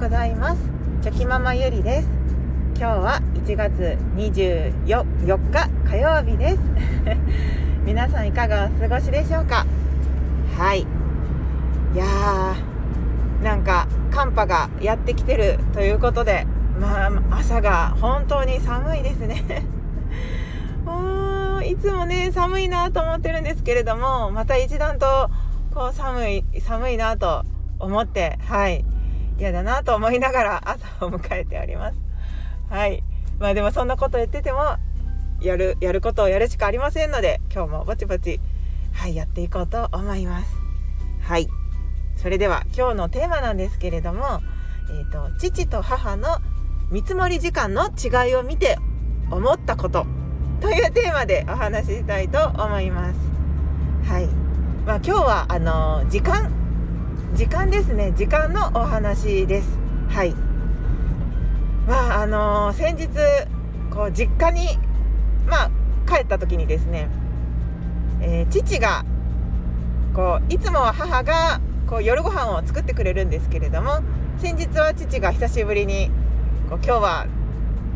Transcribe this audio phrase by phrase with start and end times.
[0.00, 0.62] ございます。
[1.02, 2.08] チョキママゆりです。
[2.74, 6.58] 今日は1月24日火曜日です。
[7.84, 9.66] 皆さんいかがお過ごしでしょうか？
[10.56, 10.80] はい。
[10.80, 10.86] い
[11.94, 16.46] やーなんか寒波がやってきてるということで
[16.80, 19.66] まあ朝が本当に寒いですね。
[21.62, 25.30] いつもね寒いなと思ってるんですけれどもまた一段と
[25.74, 27.44] こう寒い寒いなと
[27.78, 28.82] 思ってはい。
[29.40, 31.98] 嫌だなと思いながら 朝を迎えております。
[32.68, 33.02] はい。
[33.38, 34.76] まあでもそんなこと言ってても
[35.40, 38.38] やるやることをやるしかありませんので今日もぼちぼち
[38.92, 40.54] はいやっていこうと思います。
[41.22, 41.48] はい。
[42.16, 44.42] それでは今日のテーマなんですけれども、
[44.90, 46.38] えーと、父と母の
[46.90, 48.78] 見積もり時間の違いを見て
[49.30, 50.06] 思ったこと
[50.60, 53.18] というテーマでお話ししたいと思います。
[54.06, 54.26] はい。
[54.84, 56.59] まあ今日はあの時間
[57.34, 58.12] 時間ですね。
[58.16, 59.68] 時間のお話です。
[60.08, 60.34] はい。
[61.86, 63.08] まああの先日
[63.90, 64.78] こう実家に
[65.46, 65.70] まあ
[66.08, 67.08] 帰った時にですね、
[68.20, 69.04] えー、父が
[70.12, 74.00] こういつもは母がこう夜ご飯を作ってくれるんですけれども
[74.38, 76.10] 先日は父が久しぶりに
[76.68, 77.26] こう今日は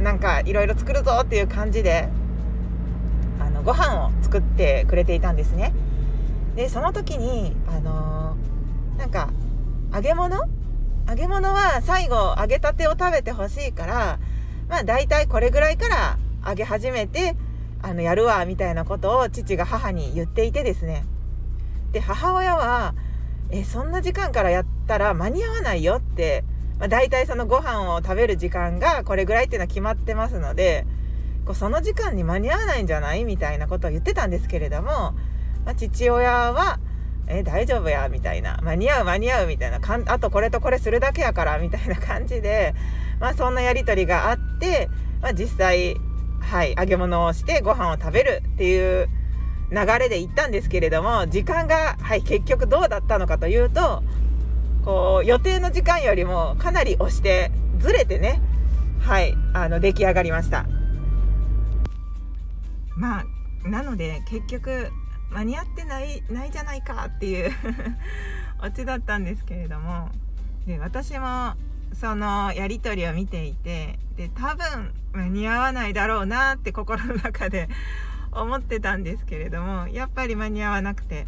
[0.00, 2.08] なんかいろいろ作るぞっていう感じで
[3.40, 5.72] あのご飯を作ってくれていたんですね。
[6.54, 8.36] でその時にあの
[8.98, 9.30] なんか
[9.92, 10.36] 揚げ物？
[11.08, 14.18] 揚げ物は最後揚げたてを食べてほしいから
[14.68, 17.36] まあ大体これぐらいから揚げ始めて
[17.82, 21.04] あのやるわみたいなことを父が母に言っていてですね。
[21.92, 22.94] で母親は
[23.50, 26.42] 「えそんな時間からやったら間に合わないよ」って、
[26.80, 30.84] まあ、大体そのご飯を食べる時間がこれぐらいっていうのは決まってますので
[31.44, 35.14] こうその時間に間に合わないんじゃないみたいなことを言ってたんですけれども、
[35.64, 36.80] まあ、父親は
[37.28, 38.08] え大丈夫や？
[38.08, 39.04] みたいな間に合う？
[39.04, 39.46] 間に合う？
[39.48, 39.80] みたいな。
[39.80, 41.58] かんあとこれとこれするだけやから。
[41.60, 42.74] みたいな感じで、
[43.20, 44.88] まあ、そんなやり取りがあって、
[45.20, 45.96] まあ、実際
[46.40, 49.08] はい揚げ物をしてご飯を食べるっていう
[49.72, 54.04] 流れで行ったんですけれども時間が、はい、結局どうだったのかというと
[54.84, 58.40] こう予定の時間よりもかなり押してずれてね
[59.00, 60.66] はいあの出来上がりました。
[62.96, 63.20] ま
[63.64, 64.90] あなので結局
[65.30, 67.52] 間に合ってないないじゃないかっていう
[68.62, 70.10] オチだったんですけれども。
[70.66, 71.54] で私も
[71.92, 77.68] そのやり取りを見ていてで多分間に合わないだろうなって心の中で
[78.32, 81.26] 思ってたんですけれどもやっぱり間に合わなくて。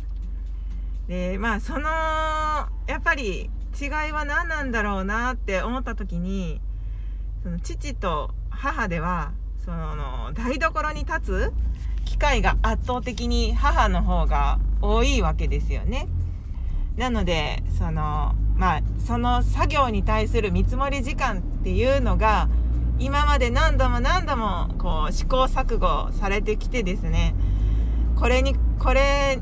[1.07, 1.89] でまあその
[2.87, 6.61] やっぱり違いは何なんだろうなって思った時に
[7.43, 9.33] その父と母では
[9.65, 11.53] その台所に立つ
[12.09, 16.09] 機会が圧倒的に母の方が多いわけですよね。
[16.97, 22.49] なのでそのまあその作業に対する見積もり時間っていうのが
[22.99, 27.35] 今まで何度も何度もこう試行錯誤されてきてですね
[28.17, 29.39] これにこれ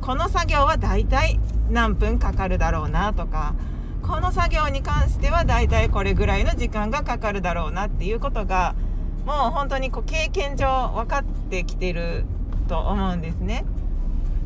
[0.00, 1.40] この作業はだいたい
[1.70, 3.54] 何分かかるだろうなとか
[4.02, 8.76] この作業に関してはだいたいこれぐらいの時間がかかるだろうなっていうことが
[9.26, 12.24] もう本当にこう経験上分かってきてる
[12.68, 13.64] と思うんですね。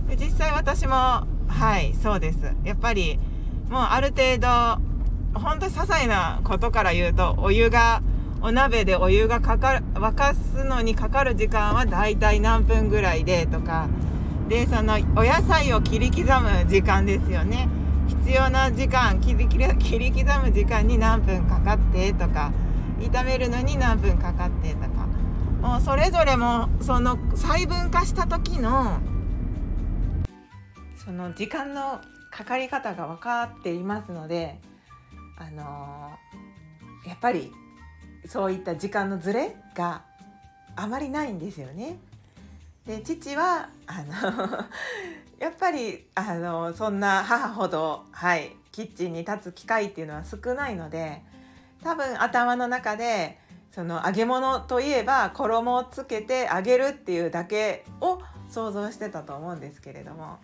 [0.09, 2.39] で実際私もはいそうです。
[2.65, 3.19] やっぱり
[3.69, 4.49] もうある程度
[5.39, 8.03] 本当に些細なことから言うとお湯が
[8.41, 13.87] お鍋でお湯がかかる沸かすのにかかる時間はだいたい何分ぐらいでとか。
[14.49, 17.69] でそのお野菜を切り刻む時間ですよね。
[18.09, 19.59] 必要な時間切り切
[19.99, 22.51] り刻む時間に何分かかってとか。
[23.01, 24.89] 炒めるのに何分かかってとか
[25.61, 29.01] もうそれぞれもその細分化した時の
[31.05, 32.01] その時間の
[32.31, 34.59] かかり方が分かっていますので
[35.39, 37.53] あのー、やっぱり
[38.27, 40.03] そういった時間のズレが
[40.77, 41.99] あまりないんですよね。
[42.87, 44.65] で父はあの
[45.39, 51.23] やっぱりあのそんな母ほど、はい、キッチンに立つ機会っていうのは少ないので
[51.83, 53.39] 多分頭の中で
[53.71, 60.39] その揚げ物といえば衣をつけて揚げるっていうだけを想像してたと思うんですけれども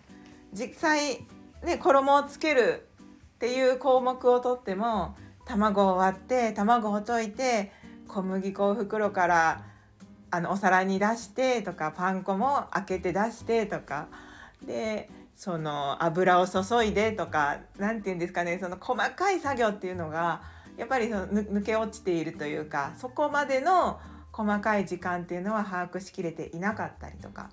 [0.53, 1.25] 実際
[1.63, 2.87] ね衣をつける
[3.35, 7.71] っていう項目をとっても卵を割って卵を溶いて
[8.07, 9.65] 小麦粉を袋から
[10.31, 14.07] あのお皿に出してとかパン粉も開けて出してとか
[14.65, 20.41] でその油を注いでとか何て言うんですかねその細かい作業っていうのが
[20.77, 23.99] やっぱりその抜け落ちているというかそこまでの
[24.31, 27.49] 細かい時間っていうのは把握しきれていなかったりとか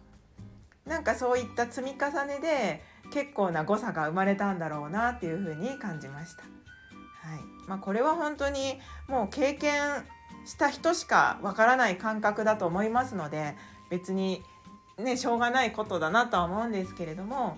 [0.86, 6.42] なんかそういった積み重ねで結構な誤差が生まれたんだろうなっていうふうに感じました。
[6.42, 8.78] はいまあ、これは本当に
[9.08, 10.04] もう経験
[10.44, 13.56] した人しかわからない感覚だと思いますので
[13.88, 14.42] 別に
[14.98, 17.56] ねしょうがないことだなとは思うんですけれども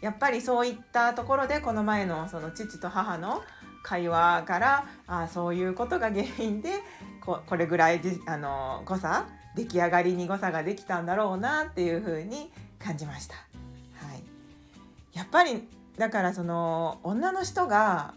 [0.00, 3.42] やっぱりそういったところでこの前のその父と母の
[3.86, 6.70] 会話からあそういうことが原因で
[7.20, 12.50] ここれぐらいあの誤差出来上がりに誤差ができたんだろうなっていうふうに
[12.80, 13.36] 感じました。
[13.36, 13.40] は
[14.14, 18.14] い、やっぱりだからその女の人が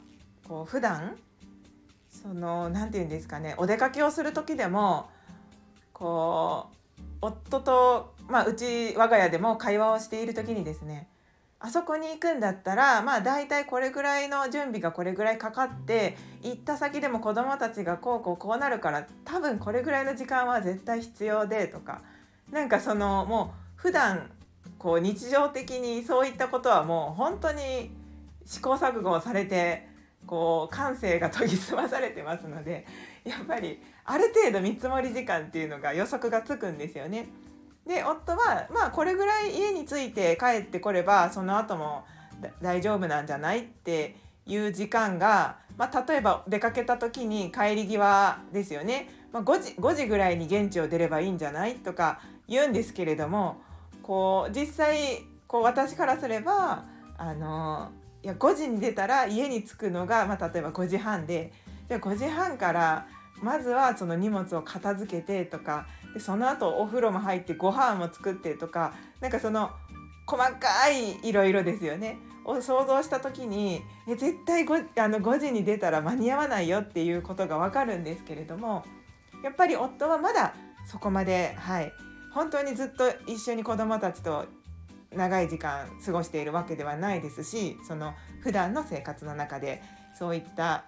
[0.48, 1.16] こう普段
[2.10, 5.08] その何て言うんですかねお出かけをする時でも
[5.94, 11.08] こう夫と、まあ、うち我が家でも会話をしている時にですね
[11.62, 22.02] あそこに行くんだったらまあ大体これぐらいの準備がこれぐらいかかって行った先でも子どもたちがこうこうこうなるから多分これぐらいの時間は絶対必要でとか
[22.50, 24.32] なんかそのもう普段
[24.78, 27.92] こう日常的にそういったことはもう本当に
[28.46, 29.90] 試行錯誤をされて
[30.26, 32.86] こう感性が研ぎ澄まされてますので
[33.26, 37.28] やっぱりある程度見積もり時間っていうのが予測がつくんですよね。
[37.90, 42.06] で夫はまあこれぐらい家に着いて帰ってこればその後も
[42.62, 44.16] 大丈夫なんじゃないって
[44.46, 53.60] いう時間が、まあ、例えば出かけた時に帰り際ですよね、まあ、5, 時5時ぐらいに現地を出ればいいんじゃないとか言うんですけれども
[54.04, 56.86] こう実際こう私からすれば
[57.18, 57.90] あの
[58.22, 61.52] いや5時に出たら家に着くのが、まあ、例えば5時半で。
[61.90, 63.08] じゃあ5時半から
[63.42, 69.72] まずはその荷物を片付けてとかでその後お風呂も入ってご飯も作ってとかなんかその
[70.26, 72.18] 細かいいろいろですよね。
[72.46, 78.84] を想像した時にえ絶対 5, あの5時に出たら間に合わないよっていうことが分かるんですけれども
[79.44, 80.54] やっぱり夫はまだ
[80.86, 81.94] そこまではい
[82.34, 84.46] 本当にずっと一緒に子どもたちと
[85.16, 89.82] 長い時間過ごしているわけではないですしその普段の生活の中で
[90.18, 90.86] そういった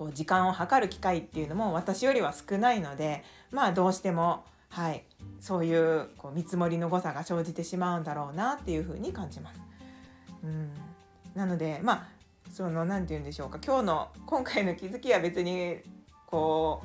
[0.00, 5.04] こう時間を計る機会っていうのも私よりは少ないのでまあどうしてもはい
[5.40, 9.60] そういうこう見積もりの誤差が生じてしまうんだろうなっていうふうに感じます。
[10.42, 10.70] うん
[11.34, 12.06] なのでまあ
[12.50, 15.76] その何て言うんでしょうか今日の今回の気づきは別に
[16.26, 16.82] こ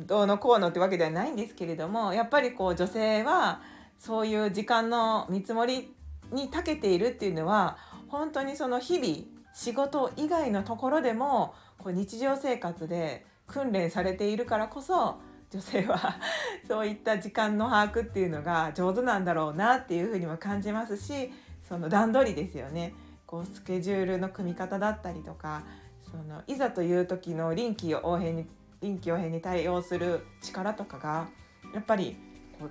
[0.00, 3.60] うどうのこうのってわけではないんですけれどもやっぱりこう女性は
[3.98, 5.92] そういう時間の見積もり
[6.32, 7.76] に長けているっていうのは
[8.08, 15.16] 本当にその日々仕事以外のところでもこう日常生活で訓練されているからこそ
[15.50, 16.16] 女性は
[16.66, 21.32] そういった時間の把握っていうのが上手なんだろうなっていうふうにも感じますし
[21.68, 22.94] その段取りですよね
[23.26, 25.62] こうスケジュールの組み方だったりとか
[26.10, 28.46] そのいざという時の臨機応変に
[28.80, 31.28] 臨機応変に対応する力とかが
[31.74, 32.16] やっぱり
[32.58, 32.68] こ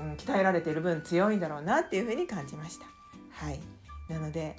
[0.00, 2.86] う、うん、鍛えられてる分強いんだろうなっていうふうに感じました。
[3.30, 3.60] はい
[4.08, 4.56] なので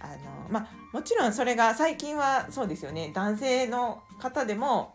[0.00, 3.12] あのまあもちろんそれが最近はそうですよね。
[3.14, 4.94] 男性の方でも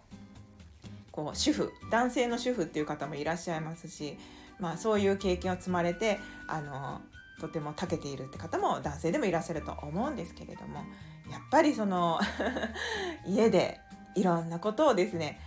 [1.12, 4.18] こう主婦男性の主婦っていう方もいらっしゃいますし、
[4.60, 7.02] まあ、そういう経験を積まれてあの
[7.40, 10.80] とても長けているって方も男性でもいらっしゃると思うんですけれども
[11.32, 12.20] やっぱりその
[13.26, 13.80] 家で
[14.16, 15.40] いろんなことをですね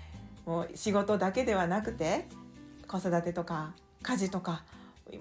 [0.46, 2.28] もう仕事だけではなくて
[2.87, 4.64] 子育てとか家事とか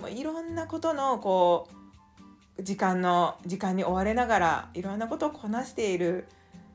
[0.10, 1.76] いろんなことのこう
[2.62, 6.28] 時間の時間に追われながらいろんなことをこなしている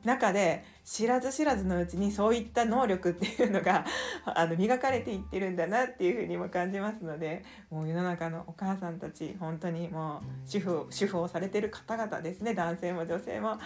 [0.03, 3.85] 中で知らず知らずのうちにそういった能力っていうのが
[4.25, 13.57] あの磨かれていってるんだなっていうふうにも感じますのでもう世の中のお母さんたち本当にもう主婦主婦をされてる方々ですね男性も女性も。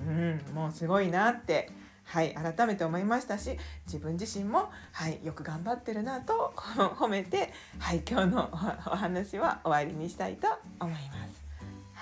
[0.00, 1.70] うんもうすごいなって。
[2.06, 10.46] はい改めて思いましたし自分自身もはいよく頑張ってるなと褒めてはい今日のお話は終わりにしたいと
[10.78, 11.23] 思います。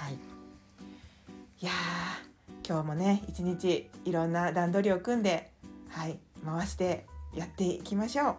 [0.02, 0.14] はい。
[0.14, 1.71] いや
[2.66, 5.52] 今日もね一日いろんな段取りを組んで
[5.88, 8.37] はい回してやっていきましょう。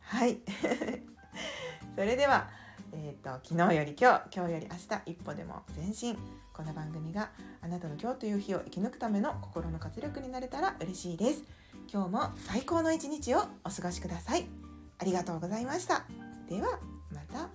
[0.00, 0.38] はい。
[1.94, 2.48] それでは、
[2.92, 6.16] えーと、昨日より今日今日より明日一歩でも前進。
[6.54, 11.42] この番組があなたの今日という日を生き抜くための心の活力になれたら嬉しいです。
[11.92, 14.46] 今日も最高の一日をお過ごしください。
[14.98, 16.06] ありがとうございました。
[16.48, 16.78] では
[17.10, 17.51] また。